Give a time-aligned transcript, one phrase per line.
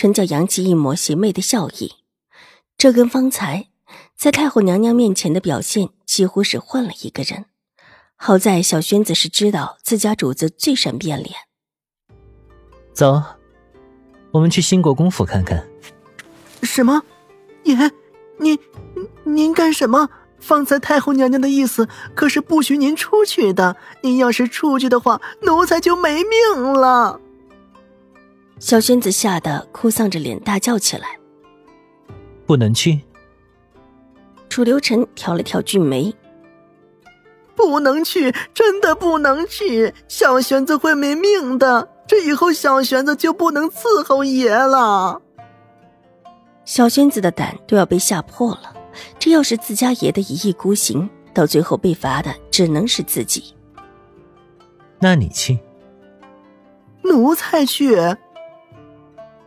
[0.00, 1.92] 唇角扬起一抹邪魅的笑意，
[2.78, 3.66] 这跟方才
[4.16, 7.44] 在太后娘娘面前的表现几乎是换了一个人。
[8.16, 11.34] 好在小轩子是知道自家主子最善变脸。
[12.94, 13.22] 走，
[14.30, 15.68] 我们去兴国公府看看。
[16.62, 17.02] 什么？
[17.64, 17.76] 爷，
[18.38, 18.58] 您
[19.24, 20.08] 您干什么？
[20.38, 23.76] 方才太后娘娘的意思可是不许您出去的。
[24.00, 27.20] 您要是出去的话，奴才就没命了。
[28.60, 31.18] 小轩子吓得哭丧着脸大叫起来
[32.46, 33.00] ：“不能去！”
[34.50, 36.14] 楚留臣挑了挑俊眉
[37.56, 39.94] ：“不能去，真的不能去！
[40.08, 45.22] 小玄子会没命的，这以后小玄子就不能伺候爷了。”
[46.66, 48.74] 小轩子的胆都要被吓破了，
[49.18, 53.54] 这要是自家爷的一意孤行，到最后被罚的只能是自己。
[54.98, 55.58] 那你去？
[57.02, 57.96] 奴才去。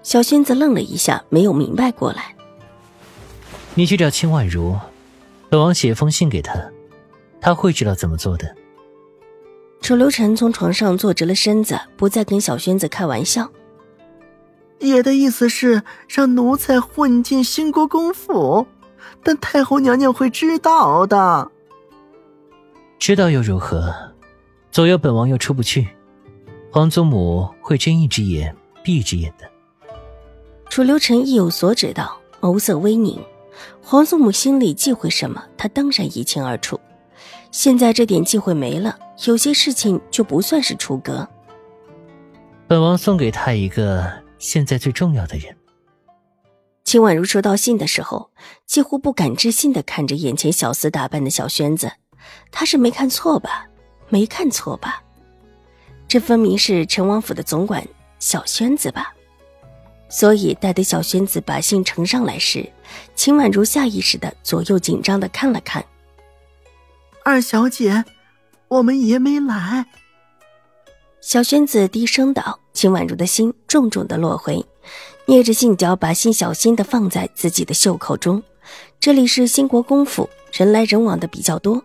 [0.03, 2.35] 小轩子愣了一下，没有明白过来。
[3.73, 4.77] 你去找秦婉如，
[5.49, 6.53] 本王写封信给她，
[7.41, 8.55] 她会知道怎么做的。
[9.81, 13.49] 楚留臣从床上坐直了身子，不再跟小轩子开玩笑。
[14.79, 18.67] 爷的意思是让奴才混进兴国公府，
[19.23, 21.49] 但太后娘娘会知道的。
[22.99, 23.93] 知道又如何？
[24.71, 25.87] 左右本王又出不去，
[26.71, 29.49] 皇祖母会睁一只眼闭一只眼的。
[30.73, 33.23] 楚留臣意有所指道，眸色微凝。
[33.79, 36.79] 皇祖母心里忌讳什么，他当然一清二楚。
[37.51, 38.97] 现在这点忌讳没了，
[39.27, 41.29] 有些事情就不算是出格。
[42.67, 45.55] 本王送给他一个现在最重要的人。
[46.83, 48.31] 秦婉如收到信的时候，
[48.65, 51.91] 几乎不敢置信的看着眼前小厮打扮的小轩子，
[52.51, 53.67] 他是没看错吧？
[54.09, 55.03] 没看错吧？
[56.07, 59.13] 这分明是陈王府的总管小轩子吧？
[60.15, 62.71] 所以，待得小轩子把信呈上来时，
[63.15, 65.83] 秦婉如下意识的左右紧张的看了看。
[67.25, 68.05] 二小姐，
[68.67, 69.87] 我们爷没来。
[71.19, 72.59] 小轩子低声道。
[72.73, 74.63] 秦婉如的心重重的落回，
[75.25, 78.41] 捏着信角，把信小心的放在自己的袖口中。
[78.99, 81.83] 这里是兴国公府，人来人往的比较多。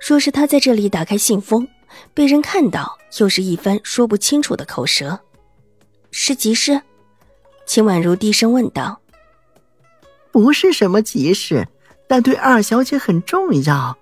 [0.00, 1.68] 若是他在这里打开信封，
[2.14, 5.20] 被人看到，又是一番说不清楚的口舌。
[6.10, 6.80] 是急事。
[7.72, 9.00] 秦婉如低声问道
[10.30, 11.66] ：“不是什么急事，
[12.06, 13.96] 但对二小姐很重要。”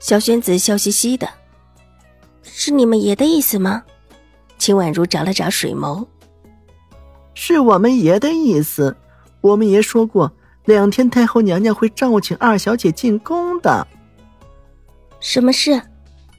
[0.00, 1.28] 小轩子笑嘻嘻的
[2.42, 3.84] ：“是你们爷的意思吗？”
[4.58, 6.04] 秦婉如眨了眨水眸
[7.32, 8.96] ：“是我们爷的意思。
[9.40, 10.32] 我们爷说过，
[10.64, 13.86] 两天太后娘娘会召请二小姐进宫的。”
[15.22, 15.80] 什么事？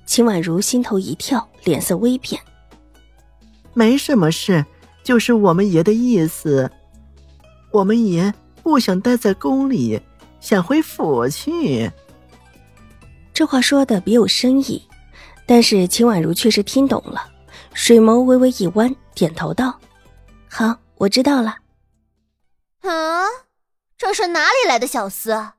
[0.06, 2.42] 秦婉如心头一跳，脸色微变
[3.74, 4.66] ：“没什么事。”
[5.04, 6.72] 就是我们爷的意思，
[7.72, 10.02] 我们爷不想待在宫里，
[10.40, 11.92] 想回府去。
[13.34, 14.88] 这话说的别有深意，
[15.46, 17.30] 但是秦婉如却是听懂了，
[17.74, 19.78] 水眸微微一弯，点头道
[20.50, 21.58] ：“好，我知道了。”
[22.82, 23.26] 啊，
[23.98, 25.54] 这是哪里来的小厮？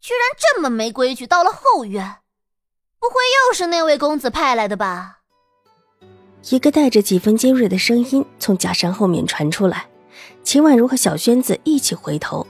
[0.00, 2.16] 居然这么没规矩，到了后院，
[2.98, 3.14] 不会
[3.48, 5.21] 又是那位公子派来的吧？
[6.50, 9.86] 一个带着几分尖锐的声音从假山后面传出来，
[10.42, 12.46] 秦婉如和小轩子一起回头，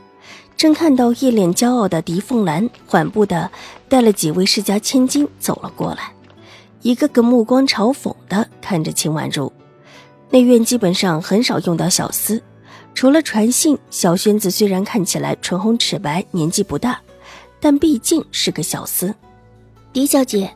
[0.56, 3.50] 正看到一脸骄傲的狄凤兰缓步的
[3.88, 6.12] 带了几位世家千金走了过来，
[6.80, 9.52] 一个个目光嘲讽的看着秦婉如。
[10.30, 12.40] 内院基本上很少用到小厮，
[12.94, 16.98] 除了传信，小轩子虽然看起来唇红齿白，年纪不大，
[17.60, 19.12] 但毕竟是个小厮。
[19.92, 20.50] 狄小姐，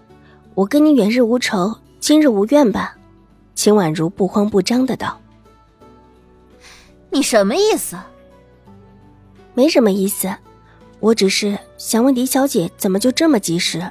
[0.54, 2.96] 我跟你远日无仇，今日无怨吧？
[3.66, 5.20] 秦婉如不慌不张的道
[7.10, 7.96] ：“你什么意思？
[9.54, 10.32] 没什么意思，
[11.00, 13.90] 我只是想问狄小姐，怎么就这么及时？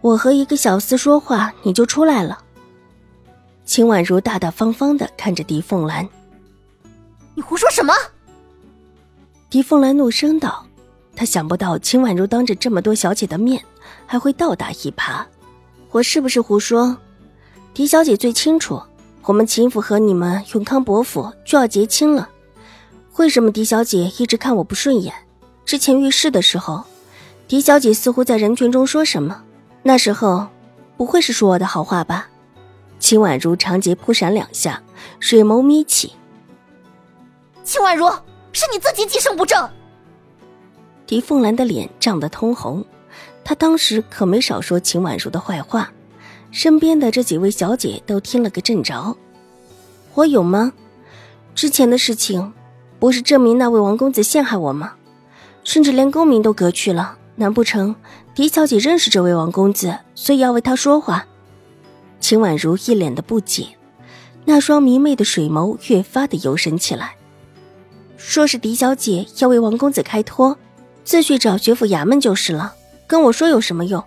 [0.00, 2.42] 我和一个小厮说话，你就出来了。”
[3.64, 6.04] 秦婉如大大方方的看着狄凤兰
[7.36, 7.94] ：“你胡说什么？”
[9.48, 10.66] 狄凤兰怒声道
[11.14, 13.62] ：“她想不到秦婉如当着这么多小姐的面，
[14.06, 15.24] 还会倒打一耙。
[15.92, 16.98] 我是不是胡说？”
[17.78, 18.82] 狄小姐最清楚，
[19.22, 22.28] 我们秦府和你们永康伯府就要结亲了，
[23.18, 25.14] 为什么狄小姐一直看我不顺眼？
[25.64, 26.82] 之前遇事的时候，
[27.46, 29.44] 狄小姐似乎在人群中说什么？
[29.84, 30.48] 那时候
[30.96, 32.26] 不会是说我的好话吧？
[32.98, 34.82] 秦婉如长睫扑闪两下，
[35.20, 36.12] 水眸眯起。
[37.62, 38.10] 秦婉如，
[38.52, 39.70] 是你自己几声不正？
[41.06, 42.84] 狄凤兰的脸涨得通红，
[43.44, 45.92] 她当时可没少说秦婉如的坏话，
[46.50, 49.16] 身边的这几位小姐都听了个正着。
[50.14, 50.72] 我有吗？
[51.54, 52.52] 之前的事情。
[53.00, 54.94] 不是证明那位王公子陷害我吗？
[55.62, 57.16] 甚至连功名都革去了。
[57.36, 57.94] 难不成
[58.34, 61.24] 狄小姐认识这位王公子，所以要为他说话？
[62.18, 63.68] 秦婉如一脸的不解，
[64.46, 67.14] 那双迷媚的水眸越发的幽深起来。
[68.16, 70.58] 说是狄小姐要为王公子开脱，
[71.04, 72.74] 自去找学府衙门就是了。
[73.06, 74.02] 跟我说有什么用？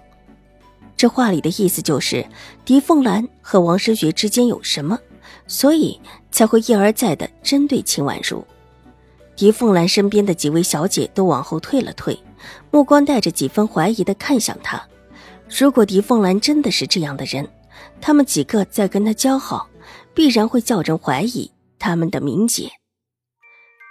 [1.01, 2.23] 这话里的意思就是，
[2.63, 4.99] 狄凤兰和王深学之间有什么，
[5.47, 5.99] 所以
[6.29, 8.45] 才会一而再的针对秦婉如。
[9.35, 12.15] 狄凤兰身边的几位小姐都往后退了退，
[12.69, 14.79] 目光带着几分怀疑的看向她。
[15.49, 17.49] 如果狄凤兰真的是这样的人，
[17.99, 19.67] 她们几个再跟她交好，
[20.13, 22.69] 必然会叫人怀疑他们的名节。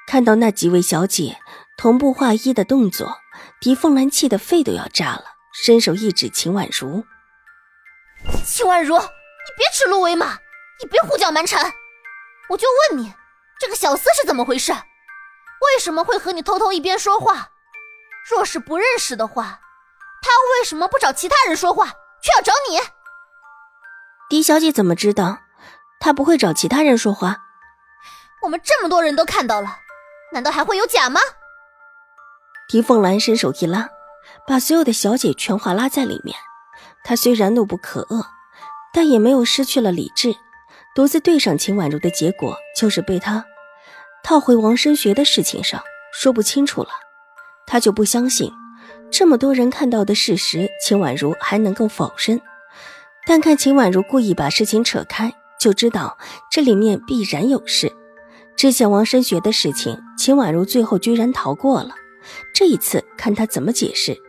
[0.06, 1.38] 看到那几位小姐
[1.76, 3.16] 同步画衣的动作，
[3.60, 7.04] 狄凤兰气得肺都要炸了，伸手一指秦婉如
[8.44, 9.04] ：“秦婉如，你
[9.56, 10.38] 别指鹿为马，
[10.80, 11.72] 你别胡搅蛮缠。
[12.48, 13.12] 我就问你，
[13.58, 14.72] 这个小厮是怎么回事？”
[15.60, 17.50] 为什么会和你偷偷一边说话？
[18.30, 19.60] 若是不认识的话，
[20.22, 21.86] 他为什么不找其他人说话，
[22.22, 22.78] 却要找你？
[24.28, 25.38] 狄小姐怎么知道
[25.98, 27.36] 他不会找其他人说话？
[28.42, 29.78] 我们这么多人都看到了，
[30.32, 31.20] 难道还会有假吗？
[32.68, 33.88] 狄凤兰伸手一拉，
[34.50, 36.36] 把所有的小姐全话拉在里面。
[37.04, 38.26] 她虽然怒不可遏，
[38.92, 40.34] 但也没有失去了理智。
[40.92, 43.44] 独自对上秦婉如的结果，就是被他。
[44.24, 45.80] 套回王深学的事情上
[46.12, 46.88] 说不清楚了，
[47.64, 48.52] 他就不相信
[49.08, 52.40] 这么多人看到的事实，秦婉如还能够否认。
[53.28, 56.18] 但看秦婉如故意把事情扯开，就知道
[56.50, 57.92] 这里面必然有事。
[58.56, 61.94] 之前王深学的事情，秦婉如最后居然逃过了，
[62.52, 64.20] 这一次看他怎么解释。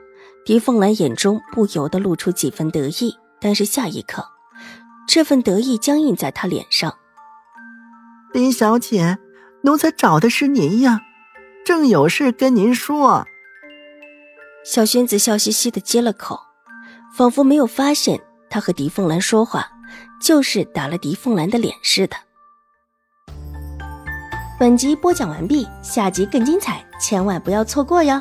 [0.46, 4.26] 狄凤兰眼中不由得露出几分得意，但是下一刻，
[5.08, 6.98] 这份得意僵硬在她脸上。
[8.34, 9.18] 林小姐。
[9.64, 11.02] 奴才找的是您呀，
[11.64, 13.28] 正有事跟您说。
[14.66, 16.40] 小轩子笑嘻嘻的接了口，
[17.16, 19.70] 仿佛没有发现他和狄凤兰说话，
[20.20, 22.18] 就是打了狄凤兰的脸似的。
[24.60, 28.20] 本集播讲完毕，下集更精彩，千万不要错过哟。